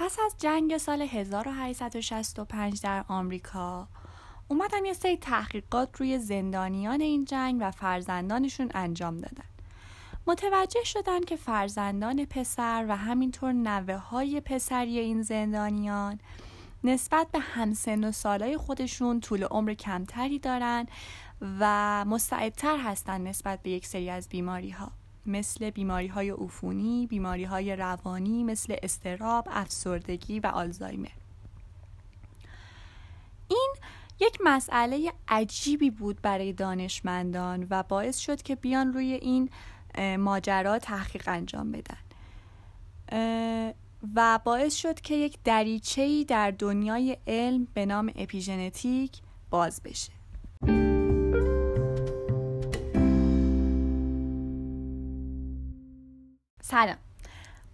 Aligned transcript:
پس 0.00 0.18
از 0.24 0.34
جنگ 0.38 0.78
سال 0.78 1.02
1865 1.02 2.80
در 2.80 3.04
آمریکا 3.08 3.88
اومدن 4.48 4.84
یه 4.84 4.92
سری 4.92 5.16
تحقیقات 5.16 5.96
روی 5.96 6.18
زندانیان 6.18 7.00
این 7.00 7.24
جنگ 7.24 7.58
و 7.60 7.70
فرزندانشون 7.70 8.70
انجام 8.74 9.16
دادن. 9.16 9.44
متوجه 10.26 10.84
شدن 10.84 11.20
که 11.20 11.36
فرزندان 11.36 12.24
پسر 12.24 12.86
و 12.88 12.96
همینطور 12.96 13.52
نوه 13.52 13.94
های 13.94 14.40
پسری 14.40 14.98
این 14.98 15.22
زندانیان 15.22 16.20
نسبت 16.84 17.26
به 17.32 17.38
همسن 17.38 18.04
و 18.04 18.12
سالای 18.12 18.56
خودشون 18.56 19.20
طول 19.20 19.44
عمر 19.44 19.74
کمتری 19.74 20.38
دارن 20.38 20.86
و 21.60 22.04
مستعدتر 22.04 22.76
هستن 22.76 23.20
نسبت 23.20 23.62
به 23.62 23.70
یک 23.70 23.86
سری 23.86 24.10
از 24.10 24.28
بیماری 24.28 24.70
ها 24.70 24.97
مثل 25.28 25.70
بیماری 25.70 26.06
های 26.06 26.30
عفونی، 26.30 27.06
بیماری 27.06 27.44
های 27.44 27.76
روانی 27.76 28.44
مثل 28.44 28.76
استراب، 28.82 29.48
افسردگی 29.50 30.40
و 30.40 30.46
آلزایمر. 30.46 31.08
این 33.48 33.74
یک 34.20 34.38
مسئله 34.44 35.12
عجیبی 35.28 35.90
بود 35.90 36.22
برای 36.22 36.52
دانشمندان 36.52 37.66
و 37.70 37.82
باعث 37.82 38.18
شد 38.18 38.42
که 38.42 38.54
بیان 38.54 38.92
روی 38.92 39.12
این 39.12 39.50
ماجرا 40.18 40.78
تحقیق 40.78 41.24
انجام 41.26 41.72
بدن. 41.72 41.98
و 44.14 44.40
باعث 44.44 44.74
شد 44.74 45.00
که 45.00 45.14
یک 45.14 45.38
دریچه‌ای 45.44 46.24
در 46.24 46.50
دنیای 46.50 47.18
علم 47.26 47.68
به 47.74 47.86
نام 47.86 48.12
اپیژنتیک 48.16 49.12
باز 49.50 49.82
بشه. 49.82 50.17
سلام. 56.60 56.96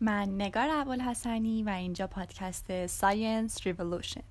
من 0.01 0.35
نگار 0.35 0.69
ابوالحسنی 0.71 1.63
و 1.63 1.69
اینجا 1.69 2.07
پادکست 2.07 2.87
Science 2.87 3.67
Revolution 3.67 4.23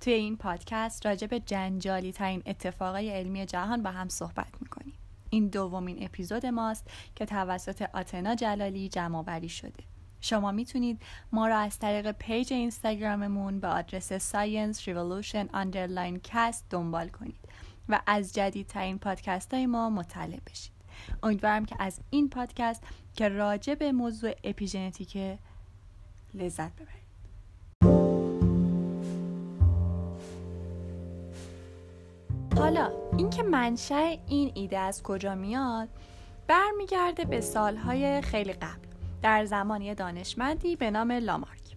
توی 0.00 0.12
این 0.12 0.36
پادکست 0.36 1.06
راجع 1.06 1.26
به 1.26 1.40
جنجالی 1.40 2.12
ترین 2.12 2.42
اتفاقای 2.46 3.10
علمی 3.10 3.46
جهان 3.46 3.82
با 3.82 3.90
هم 3.90 4.08
صحبت 4.08 4.52
می‌کنیم. 4.60 4.94
این 5.30 5.48
دومین 5.48 6.04
اپیزود 6.04 6.46
ماست 6.46 6.90
که 7.14 7.26
توسط 7.26 7.82
آتنا 7.94 8.34
جلالی 8.34 8.88
جمع 8.88 9.46
شده. 9.46 9.84
شما 10.20 10.52
می‌تونید 10.52 11.02
ما 11.32 11.48
را 11.48 11.58
از 11.58 11.78
طریق 11.78 12.12
پیج 12.12 12.52
اینستاگراممون 12.52 13.60
به 13.60 13.68
آدرس 13.68 14.12
Science 14.12 14.78
Revolution 14.78 15.48
Underline 15.52 16.28
Cast 16.28 16.62
دنبال 16.70 17.08
کنید 17.08 17.48
و 17.88 18.00
از 18.06 18.34
جدیدترین 18.34 18.98
پادکست 18.98 19.54
های 19.54 19.66
ما 19.66 19.90
مطلع 19.90 20.40
بشید. 20.46 20.77
امیدوارم 21.22 21.64
که 21.64 21.76
از 21.78 22.00
این 22.10 22.28
پادکست 22.30 22.82
که 23.14 23.28
راجع 23.28 23.74
به 23.74 23.92
موضوع 23.92 24.32
اپیژنتیک 24.44 25.18
لذت 26.34 26.72
ببرید. 26.72 26.98
حالا 32.56 32.92
اینکه 33.16 33.42
منشأ 33.42 34.14
این 34.28 34.52
ایده 34.54 34.78
از 34.78 35.02
کجا 35.02 35.34
میاد 35.34 35.88
برمیگرده 36.46 37.24
به 37.24 37.40
سالهای 37.40 38.20
خیلی 38.20 38.52
قبل 38.52 38.88
در 39.22 39.44
زمانی 39.44 39.94
دانشمندی 39.94 40.76
به 40.76 40.90
نام 40.90 41.12
لامارک. 41.12 41.76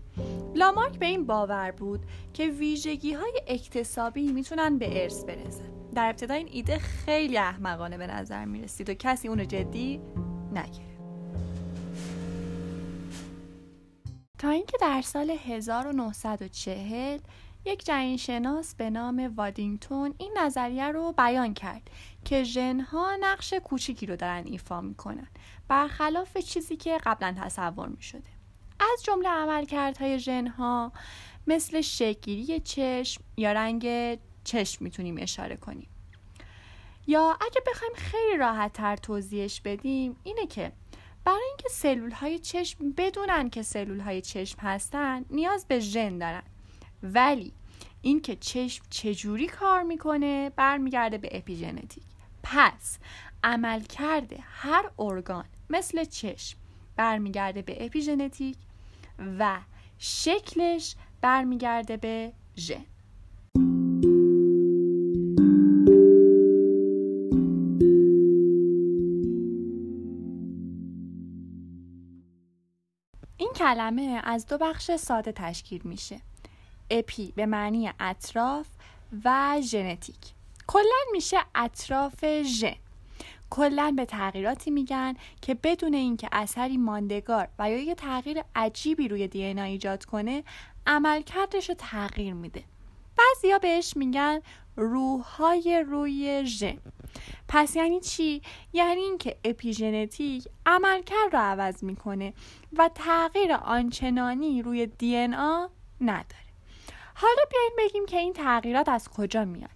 لامارک 0.56 1.00
به 1.00 1.06
این 1.06 1.26
باور 1.26 1.72
بود 1.72 2.00
که 2.34 2.48
ویژگی 2.48 3.14
های 3.14 3.42
اکتسابی 3.48 4.32
می‌تونن 4.32 4.78
به 4.78 5.04
ارث 5.04 5.24
برسن. 5.24 5.71
در 5.96 6.10
ابتدا 6.10 6.34
این 6.34 6.50
ایده 6.52 6.78
خیلی 6.78 7.38
احمقانه 7.38 7.98
به 7.98 8.08
نظر 8.08 8.46
می‌رسید 8.46 8.90
و 8.90 8.94
کسی 8.94 9.28
اونو 9.28 9.44
جدی 9.44 10.02
نگرفت 10.52 10.92
تا 14.40 14.50
اینکه 14.50 14.78
در 14.82 15.02
سال 15.02 15.30
1940 15.30 17.20
یک 17.66 17.86
جنین 17.86 18.18
شناس 18.18 18.76
به 18.76 18.90
نام 18.90 19.34
وادینگتون 19.36 20.14
این 20.18 20.38
نظریه 20.38 20.88
رو 20.88 21.12
بیان 21.12 21.54
کرد 21.54 21.90
که 22.26 22.44
ژنها 22.44 23.18
نقش 23.20 23.54
کوچیکی 23.54 24.06
رو 24.06 24.16
دارن 24.16 24.44
ایفا 24.46 24.82
می‌کنن 24.82 25.28
برخلاف 25.68 26.38
چیزی 26.38 26.78
که 26.78 26.98
قبلا 27.04 27.36
تصور 27.40 27.88
می‌شده. 27.88 28.32
از 28.80 29.04
جمله 29.04 29.30
عملکردهای 29.30 30.20
ژنها 30.20 30.92
مثل 31.48 31.82
شکلگیری 31.82 32.60
چشم 32.60 33.24
یا 33.38 33.52
رنگ 33.52 34.18
چشم 34.44 34.84
می‌تونیم 34.84 35.18
اشاره 35.20 35.56
کنیم. 35.56 35.88
یا 37.08 37.38
اگه 37.42 37.62
بخوایم 37.68 37.94
خیلی 37.96 38.38
راحت 38.38 38.74
تر 38.74 38.96
توضیحش 38.96 39.62
بدیم 39.62 40.16
اینه 40.24 40.48
که 40.48 40.72
برای 41.26 41.44
اینکه 41.48 41.70
سلول 41.70 42.12
های 42.12 42.40
چشم 42.40 42.92
بدونن 42.92 43.50
که 43.50 43.62
سلول 43.62 44.00
های 44.00 44.22
چشم 44.22 44.60
هستن 44.62 45.26
نیاز 45.30 45.66
به 45.68 45.80
ژن 45.80 46.18
دارن. 46.18 46.44
ولی 47.04 47.54
اینکه 48.02 48.36
چشم 48.36 48.86
چجوری 48.90 49.48
کار 49.48 49.84
می‌کنه 49.84 50.50
برمیگرده 50.50 51.18
به 51.18 51.30
اپیژنتیک. 51.32 52.04
پس 52.44 52.98
عمل 53.44 53.82
کرده 53.82 54.38
هر 54.42 54.92
ارگان 55.00 55.46
مثل 55.70 56.04
چشم 56.04 56.58
برمیگرده 56.96 57.62
به 57.62 57.86
اپیژنتیک 57.86 58.58
و 59.40 59.60
شکلش 59.98 60.96
برمیگرده 61.22 61.98
به 61.98 62.34
ژن. 62.58 62.86
کلمه 73.62 74.22
از 74.24 74.46
دو 74.46 74.58
بخش 74.58 74.92
ساده 74.92 75.32
تشکیل 75.32 75.82
میشه. 75.84 76.22
اپی 76.90 77.34
به 77.36 77.46
معنی 77.46 77.92
اطراف 78.00 78.68
و 79.26 79.58
ژنتیک. 79.62 80.18
کلا 80.68 81.00
میشه 81.12 81.38
اطراف 81.56 82.26
ژن. 82.44 82.76
کلا 83.50 83.94
به 83.96 84.06
تغییراتی 84.06 84.72
میگن 84.72 85.14
که 85.42 85.54
بدون 85.54 85.94
اینکه 85.94 86.30
اثری 86.32 86.78
ماندگار 86.78 87.48
و 87.60 87.70
یا 87.70 87.78
یه 87.78 87.96
تغییر 87.96 88.44
عجیبی 88.56 89.08
روی 89.08 89.28
دی 89.28 89.44
ایجاد 89.44 90.06
کنه 90.06 90.44
عملکردش 90.88 91.70
رو 91.70 91.76
تغییر 91.78 92.34
میده. 92.34 92.64
بعضیا 93.18 93.60
بهش 93.60 93.98
میگن 93.98 94.40
روحهای 94.76 95.86
روی 95.88 96.46
ژن. 96.46 96.78
پس 97.48 97.76
یعنی 97.76 98.00
چی؟ 98.00 98.42
یعنی 98.74 99.02
اینکه 99.02 99.38
اپیژنتیک 99.44 100.48
عملکرد 100.66 101.34
رو 101.34 101.40
عوض 101.40 101.84
می‌کنه 101.84 102.34
و 102.78 102.90
تغییر 102.96 103.54
آنچنانی 103.54 104.62
روی 104.62 104.86
دی 104.86 105.28
نداره. 106.02 106.52
حالا 107.16 107.42
بیایم 107.52 107.72
بگیم 107.78 108.06
که 108.06 108.18
این 108.18 108.34
تغییرات 108.34 108.90
از 108.90 109.10
کجا 109.10 109.46
میان. 109.46 109.70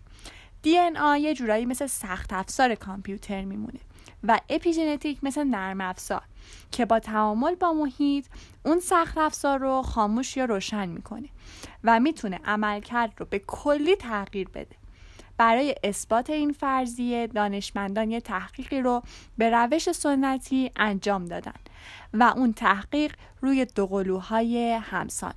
دی 0.62 0.78
ان 0.78 1.22
یه 1.22 1.34
جورایی 1.34 1.66
مثل 1.66 1.86
سخت 1.86 2.34
افزار 2.34 2.76
کامپیوتر 2.76 3.42
میمونه 3.42 3.80
و 4.24 4.40
اپیژنتیک 4.50 5.24
مثل 5.24 5.44
نرم 5.44 5.82
افزار 5.82 6.22
که 6.72 6.86
با 6.86 7.00
تعامل 7.00 7.56
با 7.56 7.74
محیط 7.74 8.26
اون 8.66 8.80
سخت 8.80 9.18
افزار 9.18 9.60
رو 9.60 9.82
خاموش 9.82 10.38
یا 10.38 10.46
روشن 10.46 10.90
می‌کنه 10.90 11.30
و 11.84 12.00
می‌تونه 12.00 12.40
عملکرد 12.46 13.14
رو 13.18 13.26
به 13.26 13.40
کلی 13.40 13.96
تغییر 13.96 14.50
بده. 14.50 14.76
برای 15.38 15.76
اثبات 15.84 16.30
این 16.30 16.52
فرضیه 16.52 17.28
دانشمندان 17.28 18.12
یه 18.12 18.22
تحقیقی 18.22 18.82
رو 18.82 19.02
به 19.38 19.50
روش 19.50 19.92
سنتی 19.92 20.72
انجام 20.76 21.26
دادن 21.26 21.54
و 22.14 22.34
اون 22.38 22.54
تحقیق 22.54 23.16
روی 23.42 23.66
دوقلوهای 23.66 24.74
همسان. 24.74 25.34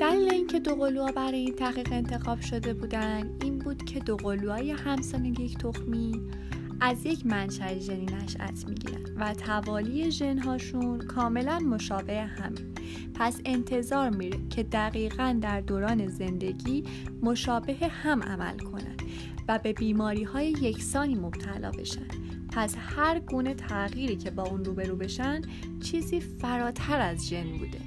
دلیل 0.00 0.32
اینکه 0.32 0.60
دوقلوها 0.60 1.12
برای 1.12 1.38
این 1.38 1.54
تحقیق 1.54 1.88
انتخاب 1.92 2.40
شده 2.40 2.74
بودن 2.74 3.38
این 3.42 3.58
بود 3.58 3.84
که 3.84 4.00
دوقلوهای 4.00 4.70
همسان 4.70 5.24
یک 5.24 5.58
تخمی 5.58 6.30
از 6.80 7.06
یک 7.06 7.26
منشأ 7.26 7.78
ژنی 7.78 8.06
نشأت 8.06 8.68
می‌گیرن 8.68 9.16
و 9.16 9.34
توالی 9.34 10.10
ژنهاشون 10.10 10.98
کاملا 10.98 11.58
مشابه 11.58 12.22
همه 12.22 12.75
پس 13.14 13.40
انتظار 13.44 14.10
میره 14.10 14.38
که 14.50 14.62
دقیقا 14.62 15.38
در 15.42 15.60
دوران 15.60 16.08
زندگی 16.08 16.84
مشابه 17.22 17.74
هم 17.74 18.22
عمل 18.22 18.58
کنند 18.58 19.02
و 19.48 19.58
به 19.58 19.72
بیماری 19.72 20.24
های 20.24 20.50
یکسانی 20.50 21.14
مبتلا 21.14 21.70
بشن. 21.70 22.08
پس 22.52 22.74
هر 22.78 23.20
گونه 23.20 23.54
تغییری 23.54 24.16
که 24.16 24.30
با 24.30 24.42
اون 24.42 24.64
روبرو 24.64 24.96
بشن 24.96 25.42
چیزی 25.82 26.20
فراتر 26.20 27.00
از 27.00 27.28
ژن 27.28 27.58
بوده. 27.58 27.80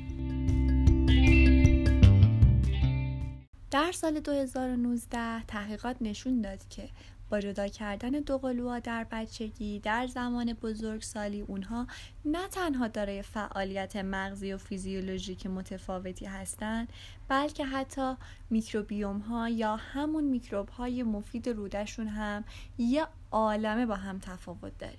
در 3.71 3.91
سال 3.91 4.19
2019 4.19 5.43
تحقیقات 5.43 5.95
نشون 6.01 6.41
داد 6.41 6.67
که 6.69 6.89
با 7.29 7.39
جدا 7.39 7.67
کردن 7.67 8.09
دوقلوها 8.09 8.79
در 8.79 9.03
بچگی 9.11 9.79
در 9.79 10.07
زمان 10.07 10.53
بزرگسالی 10.53 11.41
اونها 11.41 11.87
نه 12.25 12.47
تنها 12.47 12.87
دارای 12.87 13.21
فعالیت 13.21 13.95
مغزی 13.95 14.53
و 14.53 14.57
فیزیولوژیک 14.57 15.47
متفاوتی 15.47 16.25
هستند 16.25 16.87
بلکه 17.27 17.65
حتی 17.65 18.15
میکروبیوم 18.49 19.19
ها 19.19 19.49
یا 19.49 19.75
همون 19.75 20.23
میکروب 20.23 20.69
های 20.69 21.03
مفید 21.03 21.49
رودشون 21.49 22.07
هم 22.07 22.43
یه 22.77 23.07
عالمه 23.31 23.85
با 23.85 23.95
هم 23.95 24.19
تفاوت 24.19 24.77
داره. 24.77 24.97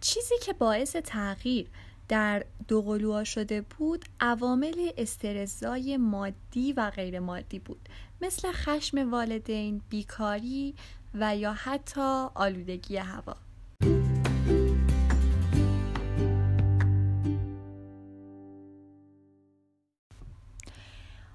چیزی 0.00 0.34
که 0.42 0.52
باعث 0.52 0.96
تغییر 0.96 1.68
در 2.12 2.44
دوقلوها 2.68 3.24
شده 3.24 3.60
بود 3.60 4.04
عوامل 4.20 4.90
استرزای 4.96 5.96
مادی 5.96 6.72
و 6.72 6.90
غیر 6.90 7.20
مادی 7.20 7.58
بود. 7.58 7.88
مثل 8.22 8.52
خشم 8.52 9.10
والدین، 9.10 9.80
بیکاری 9.88 10.74
و 11.14 11.36
یا 11.36 11.52
حتی 11.52 12.28
آلودگی 12.34 12.96
هوا. 12.96 13.36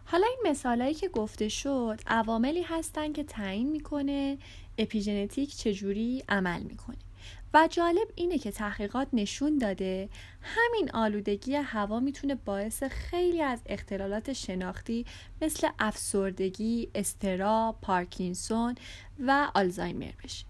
حالا 0.05 0.27
این 0.27 0.39
مثالهایی 0.45 0.93
که 0.93 1.09
گفته 1.09 1.49
شد 1.49 1.99
عواملی 2.07 2.61
هستن 2.61 3.13
که 3.13 3.23
تعیین 3.23 3.69
می‌کنه 3.69 4.37
اپیژنتیک 4.77 5.55
چجوری 5.55 6.23
عمل 6.29 6.63
می‌کنه. 6.63 7.06
و 7.53 7.67
جالب 7.71 8.07
اینه 8.15 8.37
که 8.37 8.51
تحقیقات 8.51 9.07
نشون 9.13 9.57
داده 9.57 10.09
همین 10.41 10.91
آلودگی 10.93 11.55
هوا 11.55 11.99
می‌تونه 11.99 12.35
باعث 12.35 12.83
خیلی 12.83 13.41
از 13.41 13.61
اختلالات 13.65 14.33
شناختی 14.33 15.05
مثل 15.41 15.67
افسردگی، 15.79 16.89
استرا، 16.95 17.75
پارکینسون 17.81 18.75
و 19.19 19.51
آلزایمر 19.55 20.11
بشه. 20.23 20.45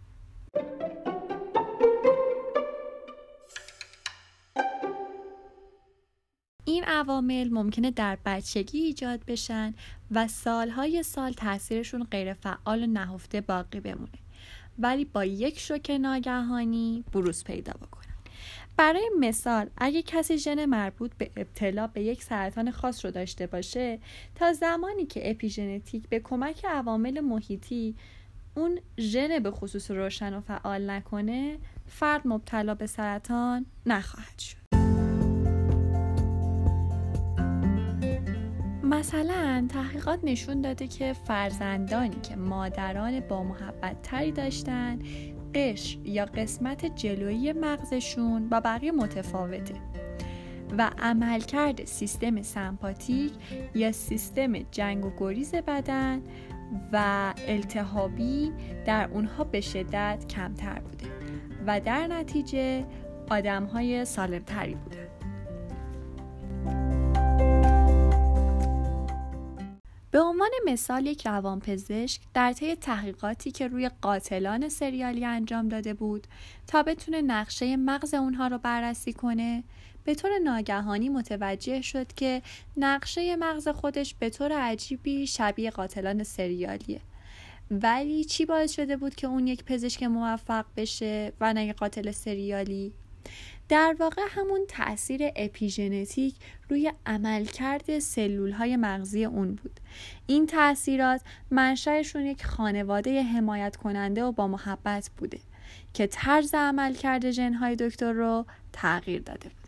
این 6.65 6.83
عوامل 6.83 7.49
ممکنه 7.49 7.91
در 7.91 8.17
بچگی 8.25 8.79
ایجاد 8.79 9.25
بشن 9.25 9.73
و 10.11 10.27
سالهای 10.27 11.03
سال 11.03 11.33
تاثیرشون 11.33 12.03
غیر 12.03 12.33
فعال 12.33 12.83
و 12.83 12.87
نهفته 12.87 13.41
باقی 13.41 13.79
بمونه 13.79 14.26
ولی 14.79 15.05
با 15.05 15.25
یک 15.25 15.59
شوک 15.59 15.91
ناگهانی 15.91 17.03
بروز 17.13 17.43
پیدا 17.43 17.73
بکنن 17.73 18.07
برای 18.77 19.09
مثال 19.19 19.69
اگه 19.77 20.01
کسی 20.01 20.37
ژن 20.37 20.65
مربوط 20.65 21.11
به 21.17 21.31
ابتلا 21.37 21.87
به 21.87 22.01
یک 22.01 22.23
سرطان 22.23 22.71
خاص 22.71 23.05
رو 23.05 23.11
داشته 23.11 23.47
باشه 23.47 23.99
تا 24.35 24.53
زمانی 24.53 25.05
که 25.05 25.31
اپیژنتیک 25.31 26.09
به 26.09 26.19
کمک 26.19 26.65
عوامل 26.65 27.19
محیطی 27.19 27.95
اون 28.55 28.79
ژن 28.99 29.39
به 29.39 29.51
خصوص 29.51 29.91
روشن 29.91 30.33
و 30.33 30.41
فعال 30.41 30.89
نکنه 30.89 31.57
فرد 31.87 32.27
مبتلا 32.27 32.75
به 32.75 32.87
سرطان 32.87 33.65
نخواهد 33.85 34.39
شد. 34.39 34.66
مثلا 38.89 39.67
تحقیقات 39.69 40.19
نشون 40.23 40.61
داده 40.61 40.87
که 40.87 41.13
فرزندانی 41.13 42.15
که 42.23 42.35
مادران 42.35 43.19
با 43.19 43.43
محبت 43.43 44.01
تری 44.01 44.31
داشتن 44.31 44.99
قشر 45.55 45.97
یا 46.03 46.25
قسمت 46.25 46.85
جلویی 46.95 47.53
مغزشون 47.53 48.49
با 48.49 48.59
بقیه 48.59 48.91
متفاوته 48.91 49.75
و 50.77 50.91
عملکرد 50.99 51.85
سیستم 51.85 52.41
سمپاتیک 52.41 53.31
یا 53.75 53.91
سیستم 53.91 54.53
جنگ 54.71 55.05
و 55.05 55.11
گریز 55.17 55.55
بدن 55.55 56.21
و 56.93 57.33
التهابی 57.47 58.51
در 58.85 59.09
اونها 59.13 59.43
به 59.43 59.61
شدت 59.61 60.25
کمتر 60.29 60.79
بوده 60.79 61.07
و 61.67 61.79
در 61.79 62.07
نتیجه 62.07 62.85
آدم 63.29 63.65
های 63.65 64.05
سالمتری 64.05 64.75
بوده 64.75 65.06
به 70.11 70.19
عنوان 70.19 70.49
مثال 70.65 71.05
یک 71.05 71.27
روانپزشک 71.27 72.21
در 72.33 72.53
طی 72.53 72.75
تحقیقاتی 72.75 73.51
که 73.51 73.67
روی 73.67 73.89
قاتلان 74.01 74.69
سریالی 74.69 75.25
انجام 75.25 75.67
داده 75.67 75.93
بود 75.93 76.27
تا 76.67 76.83
بتونه 76.83 77.21
نقشه 77.21 77.77
مغز 77.77 78.13
اونها 78.13 78.47
رو 78.47 78.57
بررسی 78.57 79.13
کنه 79.13 79.63
به 80.03 80.15
طور 80.15 80.31
ناگهانی 80.43 81.09
متوجه 81.09 81.81
شد 81.81 82.13
که 82.13 82.41
نقشه 82.77 83.35
مغز 83.35 83.67
خودش 83.67 84.13
به 84.13 84.29
طور 84.29 84.51
عجیبی 84.51 85.27
شبیه 85.27 85.69
قاتلان 85.69 86.23
سریالیه. 86.23 87.01
ولی 87.71 88.23
چی 88.23 88.45
باعث 88.45 88.71
شده 88.71 88.97
بود 88.97 89.15
که 89.15 89.27
اون 89.27 89.47
یک 89.47 89.63
پزشک 89.63 90.03
موفق 90.03 90.65
بشه 90.77 91.33
و 91.41 91.53
نه 91.53 91.73
قاتل 91.73 92.11
سریالی؟ 92.11 92.93
در 93.69 93.95
واقع 93.99 94.21
همون 94.29 94.61
تاثیر 94.67 95.21
اپیژنتیک 95.35 96.35
روی 96.69 96.93
عملکرد 97.05 97.99
سلول 97.99 98.51
های 98.51 98.75
مغزی 98.75 99.25
اون 99.25 99.55
بود. 99.55 99.79
این 100.27 100.47
تاثیرات 100.47 101.21
منشأشون 101.51 102.25
یک 102.25 102.45
خانواده 102.45 103.23
حمایت 103.23 103.75
کننده 103.75 104.23
و 104.23 104.31
با 104.31 104.47
محبت 104.47 105.09
بوده 105.17 105.39
که 105.93 106.07
طرز 106.07 106.53
عملکرد 106.53 107.31
ژنهای 107.31 107.75
دکتر 107.75 108.11
رو 108.11 108.45
تغییر 108.73 109.21
داده 109.21 109.49
بود. 109.49 109.67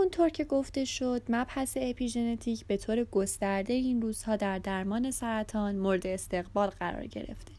همونطور 0.00 0.28
که 0.28 0.44
گفته 0.44 0.84
شد 0.84 1.22
مبحث 1.28 1.76
اپیژنتیک 1.80 2.66
به 2.66 2.76
طور 2.76 3.04
گسترده 3.04 3.72
این 3.72 4.02
روزها 4.02 4.36
در 4.36 4.58
درمان 4.58 5.10
سرطان 5.10 5.76
مورد 5.76 6.06
استقبال 6.06 6.68
قرار 6.68 7.06
گرفته. 7.06 7.52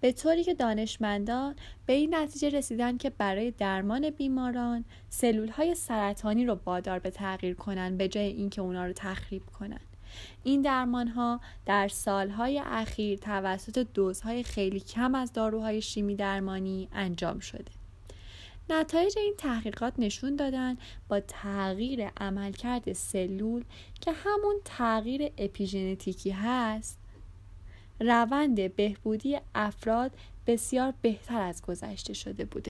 به 0.00 0.12
طوری 0.12 0.44
که 0.44 0.54
دانشمندان 0.54 1.54
به 1.86 1.92
این 1.92 2.14
نتیجه 2.14 2.48
رسیدن 2.48 2.96
که 2.96 3.10
برای 3.10 3.50
درمان 3.50 4.10
بیماران 4.10 4.84
سلول 5.08 5.48
های 5.48 5.74
سرطانی 5.74 6.46
رو 6.46 6.54
بادار 6.54 6.98
به 6.98 7.10
تغییر 7.10 7.54
کنند 7.54 7.98
به 7.98 8.08
جای 8.08 8.26
اینکه 8.26 8.60
اونا 8.60 8.86
رو 8.86 8.92
تخریب 8.92 9.42
کنند 9.58 9.96
این 10.44 10.62
درمان 10.62 11.08
ها 11.08 11.40
در 11.66 11.88
سالهای 11.88 12.62
اخیر 12.64 13.18
توسط 13.18 13.86
دوزهای 13.94 14.42
خیلی 14.42 14.80
کم 14.80 15.14
از 15.14 15.32
داروهای 15.32 15.82
شیمی 15.82 16.16
درمانی 16.16 16.88
انجام 16.92 17.38
شده. 17.38 17.81
نتایج 18.72 19.18
این 19.18 19.34
تحقیقات 19.38 19.94
نشون 19.98 20.36
دادن 20.36 20.76
با 21.08 21.20
تغییر 21.20 22.08
عملکرد 22.16 22.92
سلول 22.92 23.64
که 24.00 24.12
همون 24.12 24.54
تغییر 24.64 25.30
اپیژنتیکی 25.38 26.30
هست 26.30 26.98
روند 28.00 28.76
بهبودی 28.76 29.38
افراد 29.54 30.10
بسیار 30.46 30.94
بهتر 31.02 31.40
از 31.40 31.62
گذشته 31.62 32.12
شده 32.12 32.44
بوده. 32.44 32.68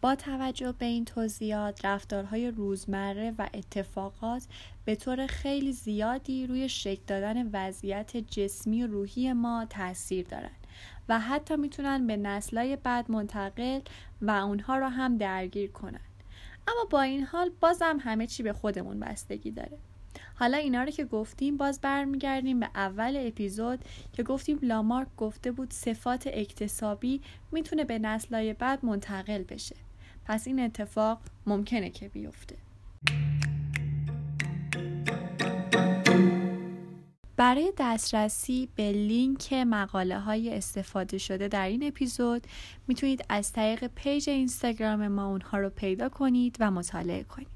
با 0.00 0.14
توجه 0.14 0.72
به 0.72 0.86
این 0.86 1.04
توضیحات 1.04 1.84
رفتارهای 1.84 2.50
روزمره 2.50 3.34
و 3.38 3.48
اتفاقات 3.54 4.46
به 4.84 4.94
طور 4.94 5.26
خیلی 5.26 5.72
زیادی 5.72 6.46
روی 6.46 6.68
شکل 6.68 7.02
دادن 7.06 7.50
وضعیت 7.52 8.16
جسمی 8.16 8.82
و 8.82 8.86
روحی 8.86 9.32
ما 9.32 9.66
تاثیر 9.70 10.26
دارن 10.26 10.50
و 11.08 11.18
حتی 11.18 11.56
می‌تونن 11.56 12.06
به 12.06 12.16
نسلای 12.16 12.76
بعد 12.76 13.10
منتقل 13.10 13.80
و 14.22 14.30
اونها 14.30 14.76
رو 14.76 14.86
هم 14.88 15.16
درگیر 15.16 15.70
کنن. 15.70 16.00
اما 16.68 16.84
با 16.90 17.02
این 17.02 17.24
حال 17.24 17.50
بازم 17.60 17.98
همه 18.00 18.26
چی 18.26 18.42
به 18.42 18.52
خودمون 18.52 19.00
بستگی 19.00 19.50
داره. 19.50 19.78
حالا 20.34 20.56
اینا 20.56 20.82
رو 20.82 20.90
که 20.90 21.04
گفتیم 21.04 21.56
باز 21.56 21.80
برمیگردیم 21.80 22.60
به 22.60 22.70
اول 22.74 23.16
اپیزود 23.26 23.84
که 24.12 24.22
گفتیم 24.22 24.58
لامارک 24.62 25.08
گفته 25.16 25.52
بود 25.52 25.72
صفات 25.72 26.26
اکتسابی 26.32 27.20
می‌تونه 27.52 27.84
به 27.84 27.98
نسلای 27.98 28.52
بعد 28.52 28.84
منتقل 28.84 29.42
بشه. 29.42 29.76
پس 30.28 30.46
این 30.46 30.60
اتفاق 30.60 31.18
ممکنه 31.46 31.90
که 31.90 32.08
بیفته 32.08 32.56
برای 37.36 37.72
دسترسی 37.78 38.68
به 38.76 38.92
لینک 38.92 39.52
مقاله 39.52 40.18
های 40.18 40.54
استفاده 40.54 41.18
شده 41.18 41.48
در 41.48 41.66
این 41.68 41.84
اپیزود 41.84 42.46
می‌تونید 42.88 43.24
از 43.28 43.52
طریق 43.52 43.86
پیج 43.86 44.30
اینستاگرام 44.30 45.08
ما 45.08 45.26
اونها 45.26 45.58
رو 45.58 45.70
پیدا 45.70 46.08
کنید 46.08 46.56
و 46.60 46.70
مطالعه 46.70 47.24
کنید. 47.24 47.48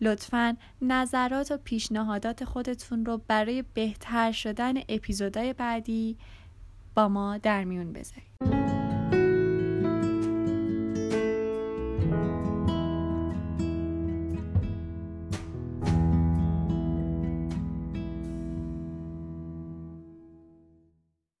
لطفا 0.00 0.56
نظرات 0.82 1.50
و 1.50 1.56
پیشنهادات 1.64 2.44
خودتون 2.44 3.06
رو 3.06 3.20
برای 3.28 3.64
بهتر 3.74 4.32
شدن 4.32 4.74
اپیزودهای 4.88 5.52
بعدی 5.52 6.16
با 6.94 7.08
ما 7.08 7.38
در 7.38 7.64
میون 7.64 7.92
بذارید. 7.92 8.53